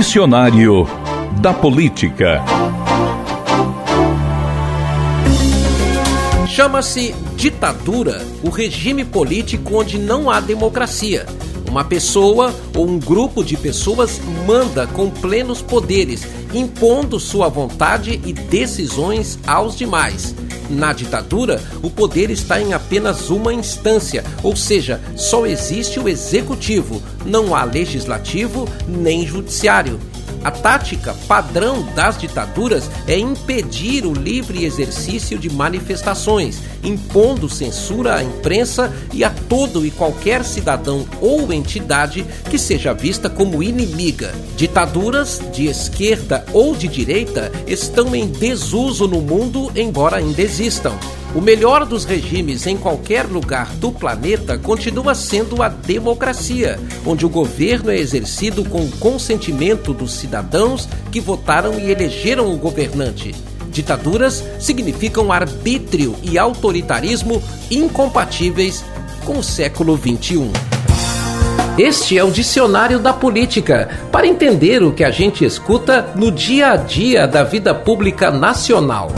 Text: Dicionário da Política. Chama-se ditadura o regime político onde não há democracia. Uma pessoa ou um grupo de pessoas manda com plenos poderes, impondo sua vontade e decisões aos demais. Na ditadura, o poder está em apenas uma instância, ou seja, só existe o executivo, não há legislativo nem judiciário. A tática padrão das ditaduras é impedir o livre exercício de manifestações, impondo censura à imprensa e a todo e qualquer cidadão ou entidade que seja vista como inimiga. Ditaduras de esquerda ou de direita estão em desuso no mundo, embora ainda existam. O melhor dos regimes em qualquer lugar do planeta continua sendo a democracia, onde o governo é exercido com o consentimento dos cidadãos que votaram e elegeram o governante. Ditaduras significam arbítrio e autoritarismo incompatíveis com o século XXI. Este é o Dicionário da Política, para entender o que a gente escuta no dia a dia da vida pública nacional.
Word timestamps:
Dicionário 0.00 0.88
da 1.42 1.52
Política. 1.52 2.42
Chama-se 6.48 7.14
ditadura 7.36 8.26
o 8.42 8.48
regime 8.48 9.04
político 9.04 9.76
onde 9.76 9.98
não 9.98 10.30
há 10.30 10.40
democracia. 10.40 11.26
Uma 11.68 11.84
pessoa 11.84 12.50
ou 12.74 12.88
um 12.88 12.98
grupo 12.98 13.44
de 13.44 13.58
pessoas 13.58 14.18
manda 14.46 14.86
com 14.86 15.10
plenos 15.10 15.60
poderes, 15.60 16.26
impondo 16.54 17.20
sua 17.20 17.50
vontade 17.50 18.22
e 18.24 18.32
decisões 18.32 19.38
aos 19.46 19.76
demais. 19.76 20.34
Na 20.70 20.92
ditadura, 20.92 21.60
o 21.82 21.90
poder 21.90 22.30
está 22.30 22.60
em 22.60 22.72
apenas 22.72 23.28
uma 23.28 23.52
instância, 23.52 24.24
ou 24.40 24.54
seja, 24.54 25.00
só 25.16 25.44
existe 25.44 25.98
o 25.98 26.08
executivo, 26.08 27.02
não 27.26 27.56
há 27.56 27.64
legislativo 27.64 28.68
nem 28.86 29.26
judiciário. 29.26 29.98
A 30.42 30.50
tática 30.50 31.14
padrão 31.28 31.82
das 31.94 32.18
ditaduras 32.18 32.90
é 33.06 33.18
impedir 33.18 34.06
o 34.06 34.12
livre 34.12 34.64
exercício 34.64 35.38
de 35.38 35.50
manifestações, 35.50 36.58
impondo 36.82 37.48
censura 37.48 38.16
à 38.16 38.24
imprensa 38.24 38.92
e 39.12 39.22
a 39.22 39.30
todo 39.30 39.84
e 39.84 39.90
qualquer 39.90 40.44
cidadão 40.44 41.06
ou 41.20 41.52
entidade 41.52 42.24
que 42.48 42.58
seja 42.58 42.94
vista 42.94 43.28
como 43.28 43.62
inimiga. 43.62 44.32
Ditaduras 44.56 45.40
de 45.52 45.66
esquerda 45.66 46.44
ou 46.52 46.74
de 46.74 46.88
direita 46.88 47.52
estão 47.66 48.14
em 48.14 48.26
desuso 48.26 49.06
no 49.06 49.20
mundo, 49.20 49.70
embora 49.76 50.16
ainda 50.16 50.40
existam. 50.40 50.94
O 51.32 51.40
melhor 51.40 51.86
dos 51.86 52.04
regimes 52.04 52.66
em 52.66 52.76
qualquer 52.76 53.24
lugar 53.24 53.68
do 53.76 53.92
planeta 53.92 54.58
continua 54.58 55.14
sendo 55.14 55.62
a 55.62 55.68
democracia, 55.68 56.76
onde 57.06 57.24
o 57.24 57.28
governo 57.28 57.90
é 57.90 57.96
exercido 57.96 58.64
com 58.64 58.80
o 58.80 58.90
consentimento 58.98 59.94
dos 59.94 60.12
cidadãos 60.12 60.88
que 61.12 61.20
votaram 61.20 61.78
e 61.78 61.88
elegeram 61.88 62.52
o 62.52 62.56
governante. 62.56 63.32
Ditaduras 63.70 64.44
significam 64.58 65.30
arbítrio 65.30 66.16
e 66.20 66.36
autoritarismo 66.36 67.40
incompatíveis 67.70 68.84
com 69.24 69.38
o 69.38 69.44
século 69.44 69.96
XXI. 69.96 70.50
Este 71.78 72.18
é 72.18 72.24
o 72.24 72.32
Dicionário 72.32 72.98
da 72.98 73.12
Política, 73.12 73.88
para 74.10 74.26
entender 74.26 74.82
o 74.82 74.92
que 74.92 75.04
a 75.04 75.12
gente 75.12 75.44
escuta 75.44 76.10
no 76.16 76.32
dia 76.32 76.72
a 76.72 76.76
dia 76.76 77.28
da 77.28 77.44
vida 77.44 77.72
pública 77.72 78.32
nacional. 78.32 79.12